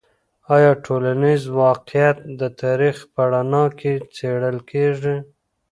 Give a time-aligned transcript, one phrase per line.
[0.55, 5.15] آیا ټولنیز واقعیت د تاریخ په رڼا کې څیړل کیږي؟